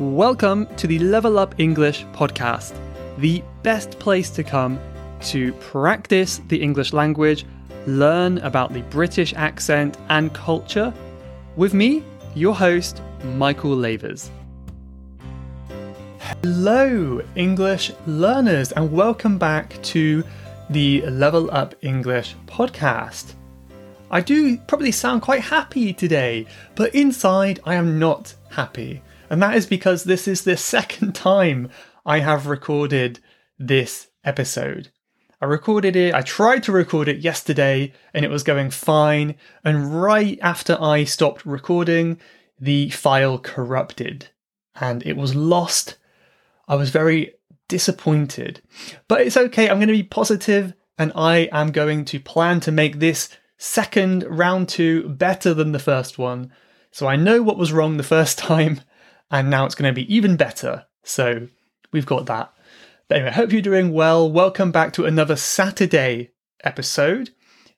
[0.00, 2.76] Welcome to the Level Up English podcast,
[3.18, 4.80] the best place to come
[5.20, 7.46] to practice the English language,
[7.86, 10.92] learn about the British accent and culture,
[11.54, 12.02] with me,
[12.34, 13.02] your host,
[13.36, 14.32] Michael Lavers.
[16.18, 20.24] Hello, English learners, and welcome back to
[20.70, 23.34] the Level Up English podcast.
[24.10, 29.00] I do probably sound quite happy today, but inside I am not happy.
[29.30, 31.70] And that is because this is the second time
[32.04, 33.20] I have recorded
[33.58, 34.90] this episode.
[35.40, 39.34] I recorded it, I tried to record it yesterday and it was going fine.
[39.62, 42.18] And right after I stopped recording,
[42.58, 44.28] the file corrupted
[44.80, 45.96] and it was lost.
[46.66, 47.34] I was very
[47.68, 48.62] disappointed.
[49.08, 52.72] But it's okay, I'm going to be positive and I am going to plan to
[52.72, 56.52] make this second round two better than the first one.
[56.90, 58.80] So I know what was wrong the first time,
[59.34, 60.86] and now it's going to be even better.
[61.02, 61.48] So
[61.90, 62.54] we've got that.
[63.08, 64.30] But anyway, I hope you're doing well.
[64.30, 66.30] Welcome back to another Saturday
[66.62, 67.30] episode.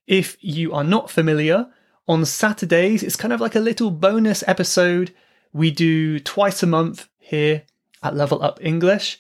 [0.07, 1.69] If you are not familiar,
[2.07, 5.15] on Saturdays, it's kind of like a little bonus episode
[5.51, 7.63] we do twice a month here
[8.03, 9.19] at Level Up English,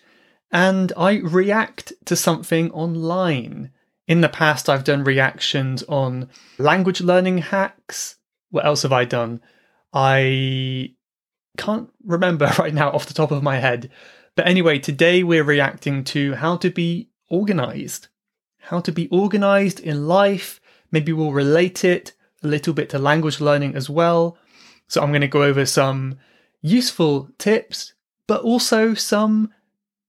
[0.52, 3.70] and I react to something online.
[4.06, 6.28] In the past, I've done reactions on
[6.58, 8.16] language learning hacks.
[8.50, 9.40] What else have I done?
[9.94, 10.95] I
[11.56, 13.90] can't remember right now off the top of my head.
[14.34, 18.08] But anyway, today we're reacting to how to be organized.
[18.58, 20.60] How to be organized in life.
[20.90, 22.12] Maybe we'll relate it
[22.42, 24.36] a little bit to language learning as well.
[24.88, 26.18] So I'm going to go over some
[26.60, 27.94] useful tips,
[28.26, 29.52] but also some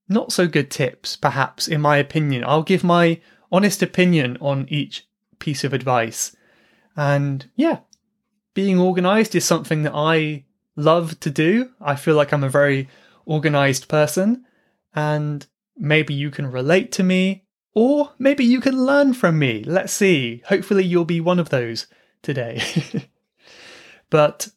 [0.10, 2.44] not so good tips, perhaps, in my opinion.
[2.46, 5.08] I'll give my honest opinion on each
[5.40, 6.36] piece of advice.
[6.96, 7.80] And yeah,
[8.54, 10.46] being organized is something that I
[10.78, 11.72] love to do.
[11.82, 12.88] I feel like I'm a very
[13.26, 14.46] organized person,
[14.96, 17.44] and maybe you can relate to me,
[17.74, 19.64] or maybe you can learn from me.
[19.66, 20.42] Let's see.
[20.46, 21.88] Hopefully, you'll be one of those
[22.22, 22.62] today.
[24.10, 24.48] but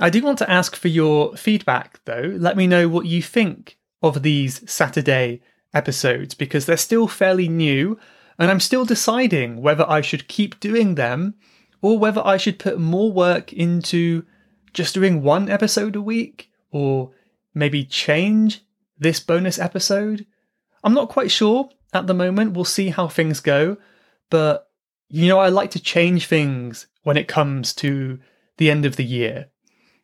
[0.00, 2.34] I do want to ask for your feedback, though.
[2.36, 5.40] Let me know what you think of these Saturday
[5.74, 7.98] episodes because they're still fairly new
[8.38, 11.34] and I'm still deciding whether I should keep doing them
[11.80, 14.24] or whether I should put more work into
[14.72, 17.12] just doing one episode a week or
[17.54, 18.64] maybe change
[18.98, 20.26] this bonus episode.
[20.84, 22.52] I'm not quite sure at the moment.
[22.54, 23.76] We'll see how things go.
[24.30, 24.68] But,
[25.08, 28.18] you know, I like to change things when it comes to
[28.56, 29.50] the end of the year.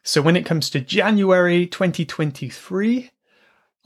[0.02, 3.10] So when it comes to January 2023,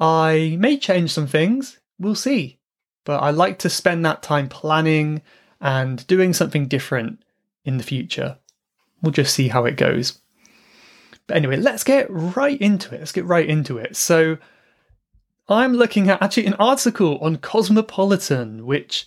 [0.01, 2.59] I may change some things, we'll see.
[3.05, 5.23] But I like to spend that time planning
[5.61, 7.25] and doing something different
[7.65, 8.39] in the future.
[9.01, 10.22] We'll just see how it goes.
[11.33, 12.99] But anyway, let's get right into it.
[12.99, 13.97] Let's get right into it.
[13.97, 14.37] So,
[15.49, 19.07] I'm looking at actually an article on Cosmopolitan, which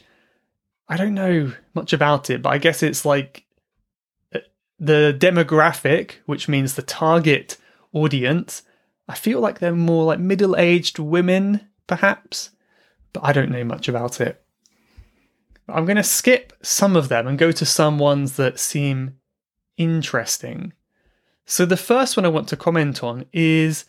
[0.90, 3.46] I don't know much about it, but I guess it's like
[4.34, 4.40] uh,
[4.80, 7.58] the demographic, which means the target
[7.94, 8.64] audience,
[9.08, 12.50] I feel like they're more like middle aged women, perhaps,
[13.14, 14.44] but I don't know much about it.
[15.70, 19.20] I'm going to skip some of them and go to some ones that seem
[19.78, 20.74] interesting.
[21.46, 23.86] So, the first one I want to comment on is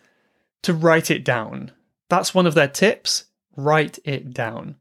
[0.62, 1.72] to write it down.
[2.08, 3.24] That's one of their tips
[3.56, 4.76] write it down.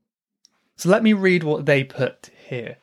[0.75, 2.78] So, let me read what they put here.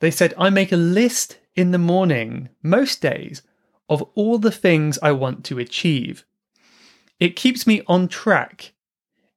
[0.00, 3.42] They said, I make a list in the morning, most days,
[3.88, 6.24] of all the things I want to achieve.
[7.18, 8.72] It keeps me on track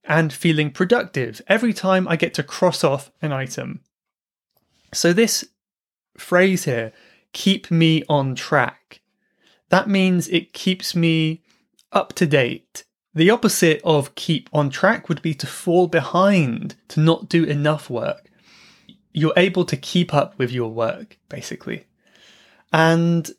[0.04, 3.82] and feeling productive every time I get to cross off an item.
[4.94, 5.46] So, this
[6.18, 6.92] phrase here,
[7.32, 8.99] keep me on track,
[9.70, 11.42] that means it keeps me
[11.92, 12.86] up to date.
[13.14, 17.90] The opposite of keep on track would be to fall behind, to not do enough
[17.90, 18.30] work.
[19.12, 21.86] You're able to keep up with your work, basically.
[22.72, 23.30] And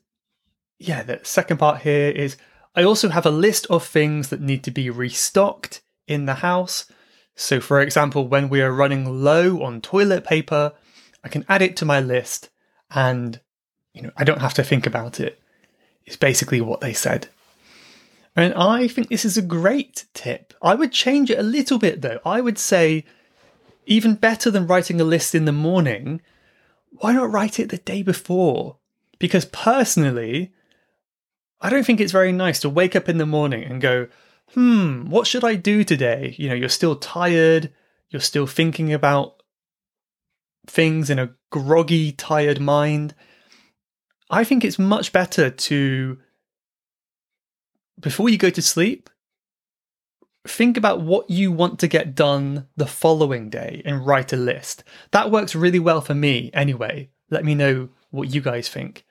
[0.79, 2.37] yeah, the second part here is
[2.75, 6.91] I also have a list of things that need to be restocked in the house.
[7.37, 10.73] So, for example, when we are running low on toilet paper,
[11.23, 12.51] I can add it to my list
[12.91, 13.41] and
[13.93, 15.40] you know, I don't have to think about it.
[16.07, 17.29] It's basically what they said.
[18.37, 20.55] And I think this is a great tip.
[20.63, 22.21] I would change it a little bit though.
[22.25, 23.05] I would say,
[23.87, 26.21] even better than writing a list in the morning,
[26.91, 28.77] why not write it the day before?
[29.19, 30.53] Because personally,
[31.61, 34.09] I don't think it's very nice to wake up in the morning and go,
[34.55, 36.35] hmm, what should I do today?
[36.39, 37.73] You know, you're still tired,
[38.11, 39.43] you're still thinking about
[40.67, 43.15] things in a groggy, tired mind.
[44.31, 46.19] I think it's much better to,
[47.99, 49.11] before you go to sleep,
[50.47, 54.85] think about what you want to get done the following day and write a list.
[55.11, 57.11] That works really well for me anyway.
[57.29, 59.05] Let me know what you guys think.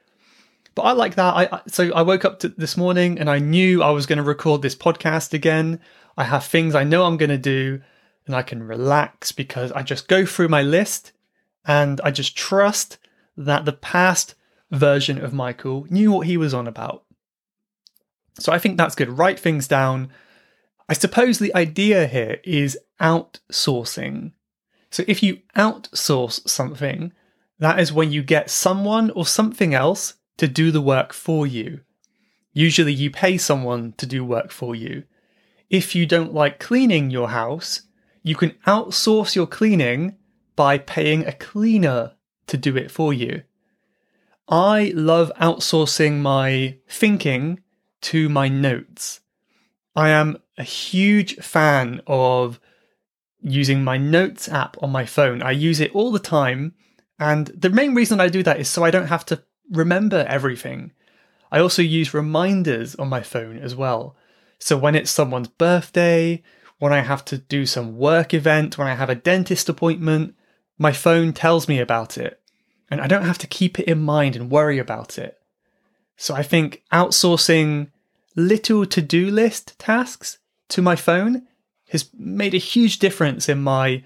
[0.75, 1.35] But I like that.
[1.35, 4.61] I so I woke up this morning and I knew I was going to record
[4.61, 5.79] this podcast again.
[6.17, 7.81] I have things I know I'm going to do
[8.25, 11.11] and I can relax because I just go through my list
[11.65, 12.97] and I just trust
[13.35, 14.35] that the past
[14.71, 17.03] version of Michael knew what he was on about.
[18.39, 19.09] So I think that's good.
[19.09, 20.09] Write things down.
[20.87, 24.31] I suppose the idea here is outsourcing.
[24.91, 27.13] So if you outsource something,
[27.59, 31.81] that is when you get someone or something else to do the work for you.
[32.53, 35.03] Usually you pay someone to do work for you.
[35.69, 37.83] If you don't like cleaning your house,
[38.23, 40.15] you can outsource your cleaning
[40.55, 42.13] by paying a cleaner
[42.47, 43.43] to do it for you.
[44.49, 47.59] I love outsourcing my thinking
[48.01, 49.21] to my notes.
[49.95, 52.59] I am a huge fan of
[53.41, 55.43] using my notes app on my phone.
[55.43, 56.73] I use it all the time.
[57.19, 60.93] And the main reason I do that is so I don't have to remember everything.
[61.51, 64.15] I also use reminders on my phone as well.
[64.57, 66.41] So when it's someone's birthday,
[66.79, 70.33] when I have to do some work event, when I have a dentist appointment,
[70.79, 72.38] my phone tells me about it.
[72.89, 75.37] And I don't have to keep it in mind and worry about it.
[76.17, 77.91] So I think outsourcing
[78.35, 80.39] little to do list tasks
[80.69, 81.47] to my phone
[81.89, 84.03] has made a huge difference in my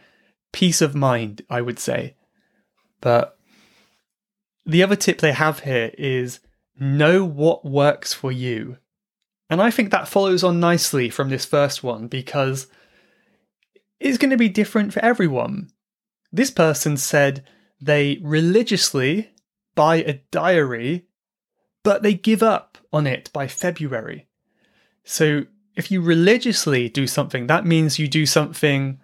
[0.52, 2.16] peace of mind, I would say.
[3.02, 3.38] But
[4.66, 6.40] the other tip they have here is
[6.80, 8.78] know what works for you.
[9.50, 12.68] And I think that follows on nicely from this first one because
[14.00, 15.70] it's going to be different for everyone.
[16.32, 17.44] This person said
[17.86, 19.32] they religiously
[19.76, 21.06] buy a diary,
[21.84, 24.28] but they give up on it by February.
[25.04, 25.46] So
[25.76, 29.00] if you religiously do something, that means you do something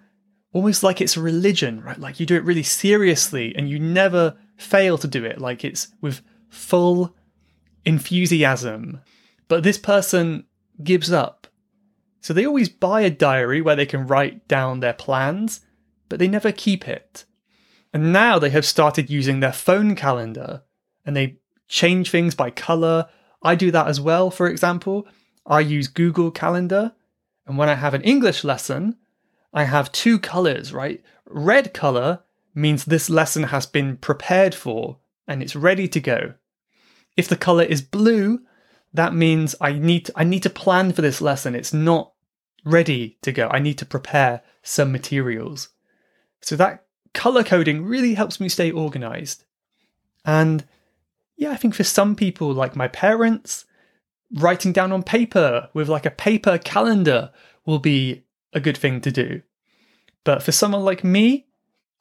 [0.53, 1.99] almost like it's a religion, right?
[1.99, 5.89] Like you do it really seriously and you never fail to do it, like it's
[6.01, 7.15] with full
[7.85, 9.01] enthusiasm.
[9.47, 10.45] But this person
[10.83, 11.47] gives up.
[12.21, 15.61] So they always buy a diary where they can write down their plans,
[16.07, 17.25] but they never keep it.
[17.93, 20.63] And now they have started using their phone calendar
[21.05, 21.37] and they
[21.67, 23.07] change things by color.
[23.41, 25.07] I do that as well, for example.
[25.45, 26.93] I use Google Calendar.
[27.47, 28.97] And when I have an English lesson,
[29.53, 31.01] I have two colors, right?
[31.25, 32.21] Red color
[32.53, 34.97] means this lesson has been prepared for
[35.27, 36.33] and it's ready to go.
[37.17, 38.41] If the color is blue,
[38.93, 41.55] that means I need to, I need to plan for this lesson.
[41.55, 42.13] It's not
[42.63, 43.47] ready to go.
[43.49, 45.69] I need to prepare some materials.
[46.41, 49.43] So that color coding really helps me stay organized.
[50.25, 50.65] And
[51.37, 53.65] yeah, I think for some people like my parents,
[54.33, 57.31] writing down on paper with like a paper calendar
[57.65, 58.23] will be
[58.53, 59.41] a good thing to do.
[60.23, 61.47] But for someone like me,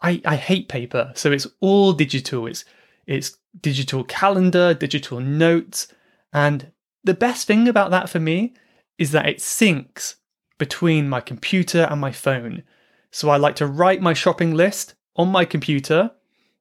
[0.00, 1.12] I, I hate paper.
[1.14, 2.46] So it's all digital.
[2.46, 2.64] It's
[3.06, 5.88] it's digital calendar, digital notes.
[6.32, 6.72] And
[7.02, 8.54] the best thing about that for me
[8.98, 10.16] is that it syncs
[10.58, 12.64] between my computer and my phone.
[13.10, 16.12] So I like to write my shopping list on my computer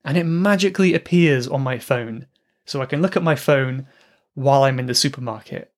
[0.04, 2.28] and it magically appears on my phone.
[2.66, 3.88] So I can look at my phone
[4.34, 5.72] while I'm in the supermarket.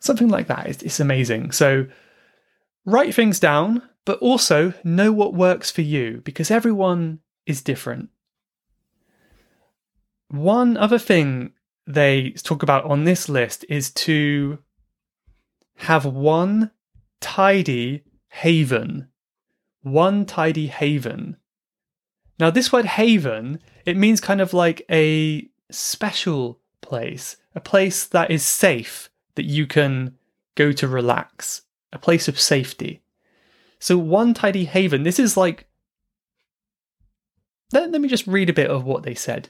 [0.00, 0.66] Something like that.
[0.66, 1.52] It's, it's amazing.
[1.52, 1.86] So
[2.84, 8.08] write things down, but also know what works for you because everyone is different.
[10.28, 11.52] One other thing
[11.86, 14.58] they talk about on this list is to
[15.76, 16.70] have one
[17.20, 19.08] tidy haven.
[19.82, 21.36] One tidy haven.
[22.42, 28.32] Now, this word haven, it means kind of like a special place, a place that
[28.32, 30.16] is safe, that you can
[30.56, 33.00] go to relax, a place of safety.
[33.78, 35.68] So, one tidy haven, this is like.
[37.72, 39.48] Let, let me just read a bit of what they said.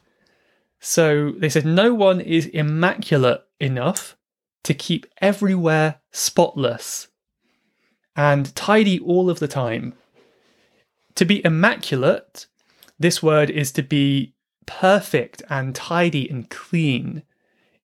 [0.79, 4.19] So, they said, no one is immaculate enough
[4.65, 7.09] to keep everywhere spotless
[8.15, 9.95] and tidy all of the time.
[11.15, 12.49] To be immaculate,
[13.03, 14.35] this word is to be
[14.67, 17.23] perfect and tidy and clean.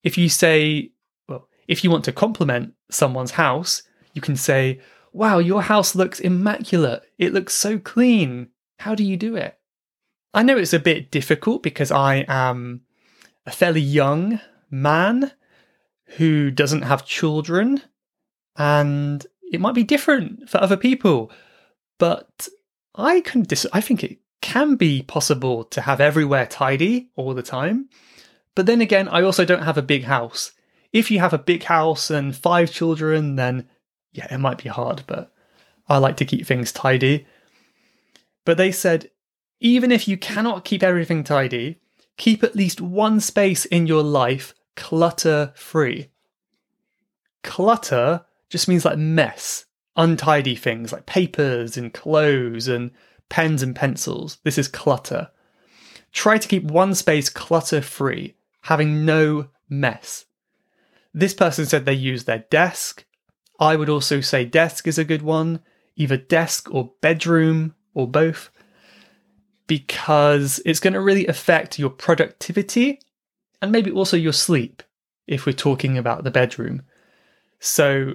[0.03, 0.93] If you say,
[1.29, 3.83] well, if you want to compliment someone's house,
[4.15, 4.81] you can say,
[5.13, 7.03] Wow, your house looks immaculate.
[7.19, 8.49] It looks so clean.
[8.79, 9.59] How do you do it?
[10.35, 12.83] I know it's a bit difficult because I am
[13.47, 15.33] a fairly young man
[16.17, 17.83] who doesn't have children,
[18.57, 21.31] and it might be different for other people.
[21.99, 22.49] But
[22.95, 27.43] I can dis- I think it can be possible to have everywhere tidy all the
[27.43, 27.89] time.
[28.55, 30.53] But then again, I also don't have a big house.
[30.93, 33.69] If you have a big house and five children, then
[34.13, 35.33] yeah, it might be hard, but
[35.89, 37.27] I like to keep things tidy.
[38.45, 39.11] But they said,
[39.61, 41.81] even if you cannot keep everything tidy,
[42.17, 46.09] keep at least one space in your life clutter free.
[47.43, 49.67] Clutter just means like mess,
[49.97, 52.91] untidy things like papers and clothes and
[53.29, 54.39] pens and pencils.
[54.45, 55.31] This is clutter.
[56.13, 60.25] Try to keep one space clutter free, having no mess.
[61.13, 63.05] This person said they use their desk.
[63.61, 65.61] I would also say desk is a good one,
[65.97, 68.51] either desk or bedroom or both,
[69.67, 73.01] because it's going to really affect your productivity
[73.61, 74.83] and maybe also your sleep
[75.27, 76.83] if we're talking about the bedroom.
[77.61, 78.15] So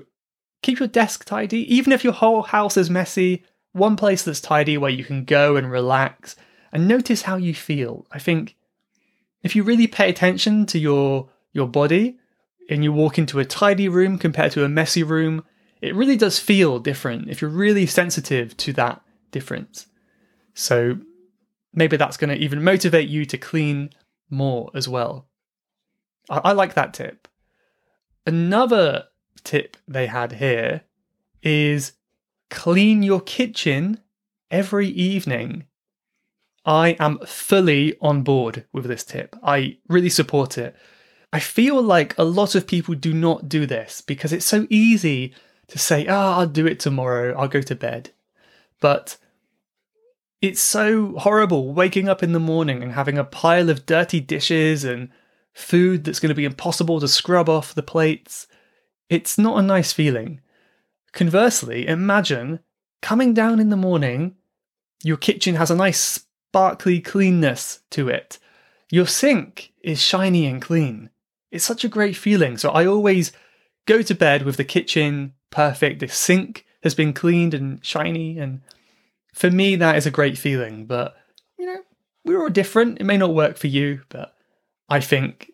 [0.62, 4.78] keep your desk tidy, even if your whole house is messy, one place that's tidy
[4.78, 6.36] where you can go and relax
[6.72, 8.06] and notice how you feel.
[8.12, 8.56] I think
[9.44, 12.18] if you really pay attention to your your body
[12.70, 15.44] and you walk into a tidy room compared to a messy room,
[15.82, 19.02] it really does feel different if you're really sensitive to that
[19.32, 19.88] difference.
[20.54, 21.00] So
[21.74, 23.90] maybe that's going to even motivate you to clean
[24.30, 25.28] more as well.
[26.30, 27.28] I, I like that tip.
[28.26, 29.06] Another
[29.44, 30.82] tip they had here
[31.42, 31.94] is
[32.50, 34.00] clean your kitchen
[34.52, 35.66] every evening.
[36.66, 39.36] I am fully on board with this tip.
[39.44, 40.76] I really support it.
[41.34, 45.34] I feel like a lot of people do not do this because it's so easy
[45.68, 48.12] to say, ah, oh, I'll do it tomorrow, I'll go to bed.
[48.80, 49.18] But
[50.42, 54.84] it's so horrible waking up in the morning and having a pile of dirty dishes
[54.84, 55.10] and
[55.54, 58.46] food that's going to be impossible to scrub off the plates.
[59.10, 60.42] It's not a nice feeling.
[61.14, 62.60] Conversely, imagine
[63.02, 64.36] coming down in the morning,
[65.04, 68.40] your kitchen has a nice sparkly cleanness to it.
[68.90, 71.10] Your sink is shiny and clean.
[71.52, 72.58] It's such a great feeling.
[72.58, 73.32] So I always
[73.86, 76.00] go to bed with the kitchen perfect.
[76.00, 78.40] The sink has been cleaned and shiny.
[78.40, 78.62] And
[79.34, 80.86] for me, that is a great feeling.
[80.86, 81.16] But,
[81.60, 81.82] you know,
[82.26, 83.00] we're all different.
[83.00, 84.36] It may not work for you, but
[84.90, 85.52] I think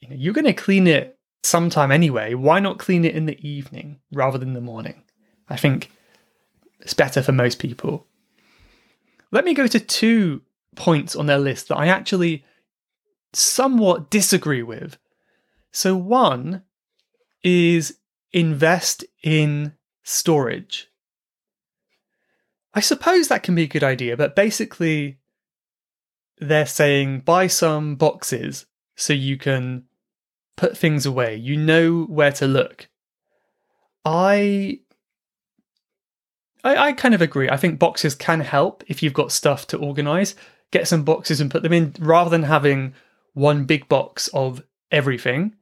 [0.00, 1.15] you know, you're going to clean it
[1.46, 2.34] sometime anyway.
[2.34, 5.02] Why not clean it in the evening rather than the morning?
[5.48, 5.90] I think
[6.80, 8.06] it's better for most people.
[9.30, 10.42] Let me go to two
[10.74, 12.44] points on their list that I actually
[13.32, 14.98] somewhat disagree with.
[15.72, 16.62] So, one
[17.42, 17.98] is
[18.32, 20.88] invest in storage.
[22.74, 25.18] I suppose that can be a good idea, but basically,
[26.38, 29.84] they're saying buy some boxes so you can
[30.56, 31.36] put things away.
[31.36, 32.88] You know where to look.
[34.04, 34.80] I
[36.66, 37.48] I, I kind of agree.
[37.48, 40.34] I think boxes can help if you've got stuff to organize.
[40.72, 42.94] Get some boxes and put them in rather than having
[43.34, 45.54] one big box of everything.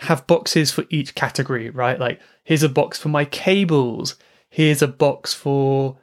[0.00, 1.98] Have boxes for each category, right?
[1.98, 4.16] Like, here's a box for my cables,
[4.50, 5.98] here's a box for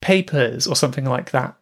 [0.00, 1.56] papers, or something like that.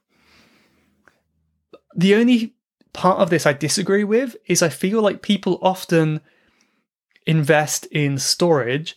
[1.97, 2.54] The only
[2.99, 6.21] part of this I disagree with is I feel like people often
[7.26, 8.97] invest in storage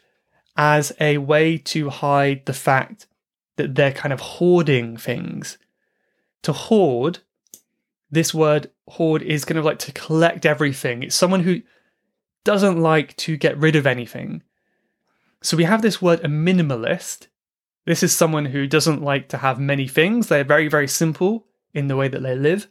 [0.58, 3.06] as a way to hide the fact
[3.58, 5.60] that they're kind of hoarding things.
[6.42, 7.20] To hoard
[8.10, 11.04] this word hoard is kind of like to collect everything.
[11.04, 11.62] It's someone who
[12.44, 14.42] doesn't like to get rid of anything.
[15.44, 17.28] So we have this word a minimalist.
[17.86, 20.28] This is someone who doesn't like to have many things.
[20.28, 22.68] They're very, very simple in the way that they live.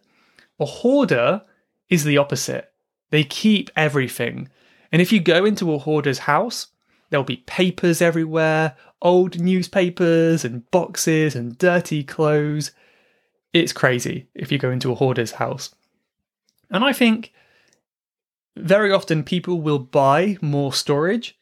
[0.60, 1.42] A hoarder
[1.88, 2.72] is the opposite.
[3.10, 4.48] They keep everything.
[4.92, 6.68] And if you go into a hoarder's house,
[7.08, 12.72] there'll be papers everywhere, old newspapers and boxes and dirty clothes.
[13.52, 15.74] It's crazy if you go into a hoarder's house.
[16.70, 17.32] And I think
[18.56, 21.36] very often people will buy more storage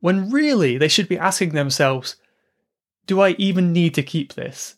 [0.00, 2.16] when really they should be asking themselves,
[3.06, 4.76] do I even need to keep this?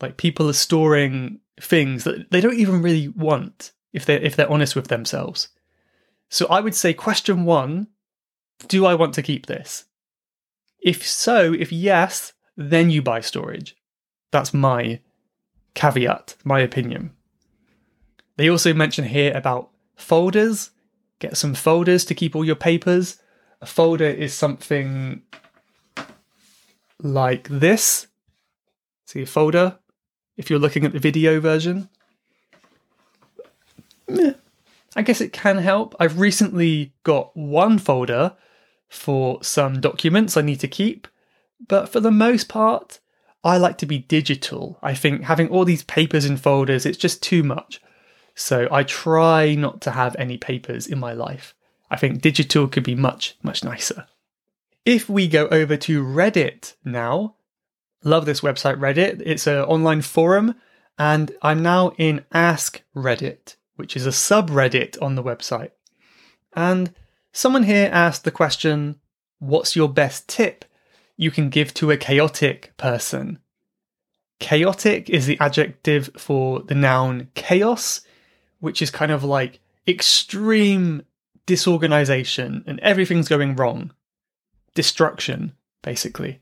[0.00, 4.50] Like people are storing things that they don't even really want if they if they're
[4.50, 5.48] honest with themselves.
[6.28, 7.88] So I would say question 1,
[8.68, 9.84] do I want to keep this?
[10.80, 13.76] If so, if yes, then you buy storage.
[14.30, 15.00] That's my
[15.74, 17.10] caveat, my opinion.
[18.36, 20.70] They also mention here about folders.
[21.18, 23.20] Get some folders to keep all your papers.
[23.60, 25.22] A folder is something
[27.02, 28.06] like this.
[29.04, 29.78] See a folder
[30.36, 31.88] if you're looking at the video version.
[34.96, 35.94] I guess it can help.
[36.00, 38.36] I've recently got one folder
[38.88, 41.06] for some documents I need to keep,
[41.68, 42.98] but for the most part,
[43.44, 44.78] I like to be digital.
[44.82, 47.80] I think having all these papers and folders, it's just too much.
[48.34, 51.54] So I try not to have any papers in my life.
[51.90, 54.06] I think digital could be much, much nicer.
[54.84, 57.36] If we go over to Reddit now,
[58.04, 59.22] love this website, Reddit.
[59.24, 60.54] It's an online forum,
[60.98, 65.70] and I'm now in Ask Reddit, which is a subreddit on the website.
[66.54, 66.94] And
[67.32, 69.00] someone here asked the question
[69.38, 70.64] What's your best tip
[71.16, 73.38] you can give to a chaotic person?
[74.38, 78.02] Chaotic is the adjective for the noun chaos,
[78.58, 81.02] which is kind of like extreme
[81.46, 83.92] disorganization and everything's going wrong.
[84.74, 85.52] Destruction,
[85.82, 86.40] basically.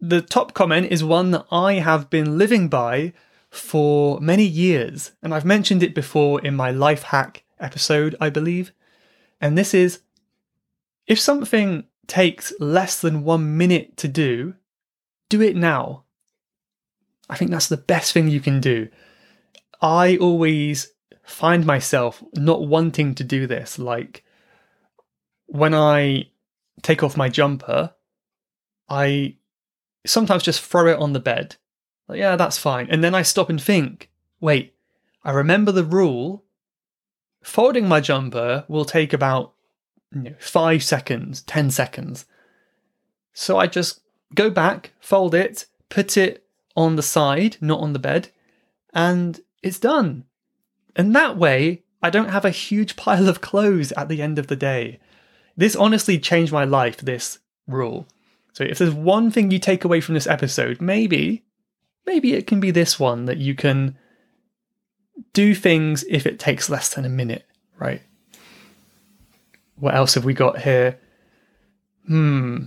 [0.00, 3.12] The top comment is one that I have been living by
[3.50, 8.72] for many years, and I've mentioned it before in my life hack episode, I believe.
[9.40, 10.00] And this is
[11.06, 14.54] if something takes less than one minute to do,
[15.28, 16.04] do it now.
[17.28, 18.88] I think that's the best thing you can do.
[19.80, 20.92] I always
[21.24, 23.78] find myself not wanting to do this.
[23.78, 24.24] Like
[25.46, 26.30] when I
[26.82, 27.94] take off my jumper,
[28.88, 29.36] I
[30.06, 31.56] sometimes just throw it on the bed.
[32.08, 32.88] Like, yeah, that's fine.
[32.90, 34.10] And then I stop and think,
[34.40, 34.74] wait,
[35.24, 36.44] I remember the rule.
[37.42, 39.52] Folding my jumper will take about
[40.12, 42.26] you know, five seconds, 10 seconds.
[43.32, 44.00] So I just
[44.34, 46.44] go back, fold it, put it
[46.76, 48.30] on the side, not on the bed,
[48.92, 50.24] and it's done.
[50.94, 54.46] And that way, I don't have a huge pile of clothes at the end of
[54.46, 55.00] the day.
[55.56, 58.06] This honestly changed my life, this rule.
[58.56, 61.44] So if there's one thing you take away from this episode, maybe,
[62.06, 63.98] maybe it can be this one that you can
[65.34, 67.44] do things if it takes less than a minute,
[67.78, 68.00] right?
[69.74, 70.98] What else have we got here?
[72.06, 72.64] Hmm.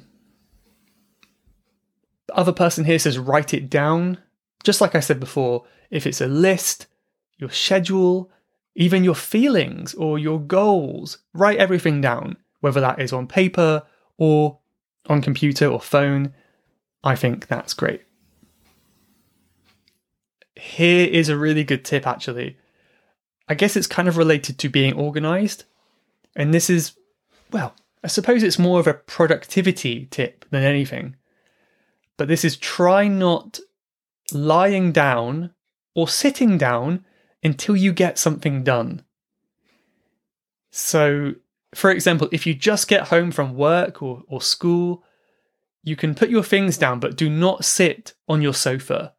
[2.28, 4.20] The other person here says write it down.
[4.64, 6.86] Just like I said before, if it's a list,
[7.40, 8.30] your schedule,
[8.76, 13.82] even your feelings or your goals, write everything down, whether that is on paper
[14.18, 14.60] or
[15.08, 16.34] on computer or phone.
[17.04, 18.02] I think that's great.
[20.56, 22.58] Here is a really good tip, actually.
[23.48, 25.64] I guess it's kind of related to being organized.
[26.36, 26.94] And this is,
[27.52, 31.16] well, I suppose it's more of a productivity tip than anything.
[32.18, 33.60] But this is try not
[34.32, 35.52] lying down
[35.96, 37.06] or sitting down
[37.44, 39.04] until you get something done.
[40.72, 41.34] So,
[41.74, 45.04] for example, if you just get home from work or, or school,
[45.84, 49.14] you can put your things down, but do not sit on your sofa.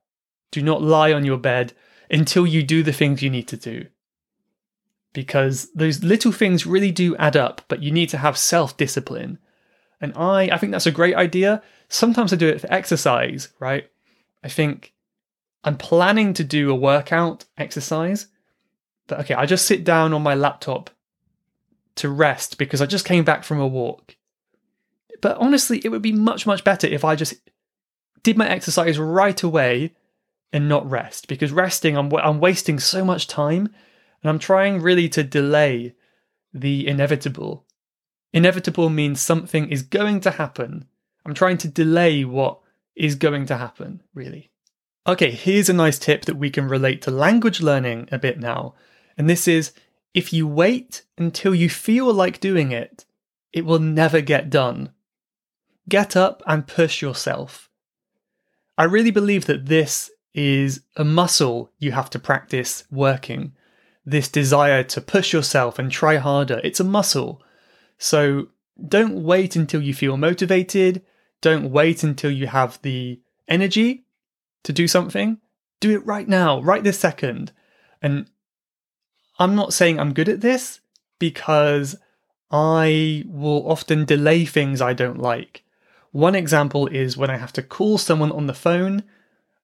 [0.51, 1.73] Do not lie on your bed
[2.11, 3.87] until you do the things you need to do.
[5.13, 9.39] Because those little things really do add up, but you need to have self discipline.
[10.01, 11.63] And I, I think that's a great idea.
[11.89, 13.89] Sometimes I do it for exercise, right?
[14.43, 14.93] I think
[15.63, 18.29] I'm planning to do a workout exercise,
[19.07, 20.91] but okay, I just sit down on my laptop
[21.97, 24.17] to rest because I just came back from a walk.
[25.21, 27.35] But honestly, it would be much, much better if I just
[28.23, 29.95] did my exercise right away
[30.53, 33.69] and not rest because resting, I'm, I'm wasting so much time
[34.23, 35.95] and I'm trying really to delay
[36.53, 37.67] the inevitable.
[38.33, 40.87] Inevitable means something is going to happen
[41.25, 42.61] I'm trying to delay what
[42.95, 44.51] is going to happen, really.
[45.07, 48.75] Okay, here's a nice tip that we can relate to language learning a bit now.
[49.17, 49.73] And this is
[50.15, 53.05] if you wait until you feel like doing it,
[53.53, 54.93] it will never get done.
[55.89, 57.69] Get up and push yourself.
[58.79, 63.53] I really believe that this is a muscle you have to practice working.
[64.05, 67.43] This desire to push yourself and try harder, it's a muscle.
[67.99, 68.49] So
[68.89, 71.03] don't wait until you feel motivated.
[71.41, 74.05] Don't wait until you have the energy
[74.63, 75.39] to do something.
[75.81, 77.53] Do it right now, right this second.
[78.03, 78.29] And
[79.41, 80.81] I'm not saying I'm good at this
[81.19, 81.97] because
[82.51, 85.65] I will often delay things I don't like.
[86.13, 89.03] One example is when I have to call someone on the phone.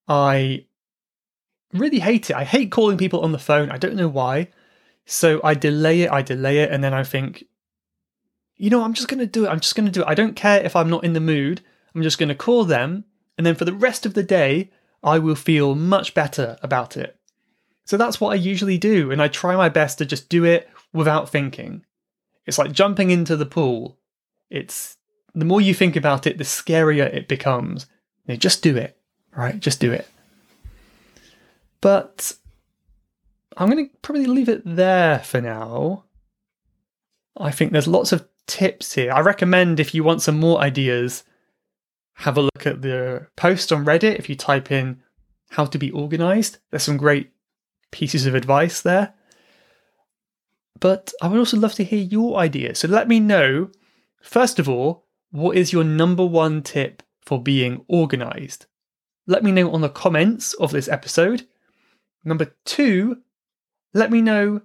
[0.08, 0.64] I
[1.72, 2.36] really hate it.
[2.36, 3.70] I hate calling people on the phone.
[3.70, 4.48] I don't know why.
[5.04, 7.44] So I delay it, I delay it, and then I think,
[8.56, 9.48] you know, I'm just going to do it.
[9.48, 10.08] I'm just going to do it.
[10.08, 11.60] I don't care if I'm not in the mood.
[11.94, 13.04] I'm just going to call them.
[13.36, 14.70] And then for the rest of the day,
[15.02, 17.15] I will feel much better about it.
[17.86, 19.10] So that's what I usually do.
[19.10, 21.84] And I try my best to just do it without thinking.
[22.44, 23.98] It's like jumping into the pool.
[24.50, 24.96] It's
[25.34, 27.86] the more you think about it, the scarier it becomes.
[28.26, 28.98] You know, just do it,
[29.36, 29.58] right?
[29.58, 30.08] Just do it.
[31.80, 32.32] But
[33.56, 36.04] I'm going to probably leave it there for now.
[37.36, 39.12] I think there's lots of tips here.
[39.12, 41.22] I recommend if you want some more ideas,
[42.14, 44.18] have a look at the post on Reddit.
[44.18, 45.02] If you type in
[45.50, 47.30] how to be organized, there's some great
[47.96, 49.14] pieces of advice there.
[50.78, 52.80] But I would also love to hear your ideas.
[52.80, 53.70] So let me know
[54.26, 58.66] First of all, what is your number one tip for being organized?
[59.28, 61.46] Let me know on the comments of this episode.
[62.24, 63.18] Number two,
[63.94, 64.62] let me know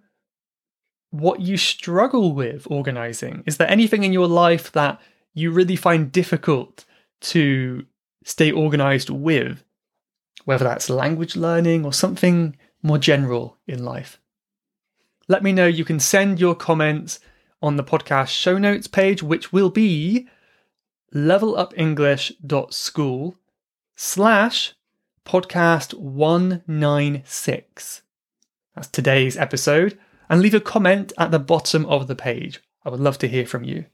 [1.12, 3.44] what you struggle with organizing.
[3.46, 5.00] Is there anything in your life that
[5.36, 6.86] you really find difficult
[7.22, 7.86] to
[8.24, 9.64] stay organized with?
[10.46, 14.20] Whether that's language learning or something more general in life.
[15.28, 15.68] Let me know.
[15.68, 17.20] You can send your comments
[17.62, 20.28] on the podcast show notes page, which will be
[21.14, 23.36] levelupenglish.school
[23.96, 24.74] slash
[25.26, 28.02] podcast 196.
[28.76, 30.00] That's today's episode.
[30.30, 32.62] And leave a comment at the bottom of the page.
[32.86, 33.86] I would love to hear from you.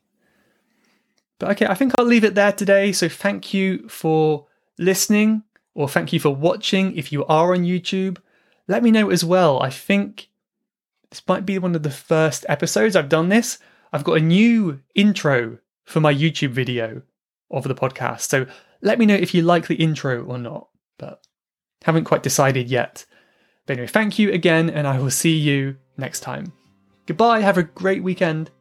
[1.39, 2.91] But okay, I think I'll leave it there today.
[2.91, 4.45] So thank you for
[4.77, 8.17] listening, or thank you for watching if you are on YouTube.
[8.67, 9.61] Let me know as well.
[9.61, 10.29] I think
[11.09, 13.59] this might be one of the first episodes I've done this.
[13.93, 17.01] I've got a new intro for my YouTube video
[17.49, 18.21] of the podcast.
[18.21, 18.45] So
[18.81, 21.25] let me know if you like the intro or not, but
[21.83, 23.05] haven't quite decided yet.
[23.65, 26.51] But anyway, thank you again, and I will see you next time.
[27.05, 28.51] Goodbye, have a great weekend.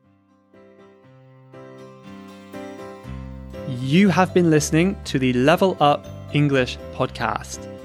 [3.81, 7.76] You have been listening to the Level Up English podcast.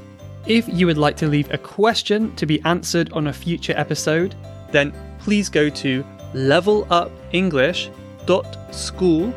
[0.48, 4.36] If you would like to leave a question to be answered on a future episode,
[4.72, 9.34] then please go to levelupenglish.school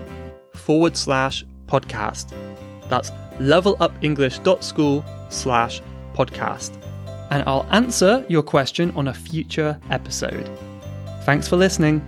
[0.55, 2.33] forward slash podcast.
[2.89, 5.83] That's levelupenglish.school slash
[6.15, 6.81] podcast.
[7.31, 10.49] And I'll answer your question on a future episode.
[11.25, 12.03] Thanks for listening.